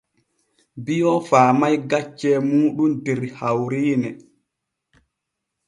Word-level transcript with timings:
Bio 0.85 1.11
faamay 1.27 1.75
gaccee 1.89 2.35
muuɗum 2.49 2.91
der 3.05 3.19
hawriine. 3.37 4.09